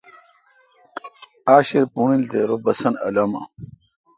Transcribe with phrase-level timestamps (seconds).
[1.55, 3.41] آݭیر پݨیل تہ رو بسنت الامہ۔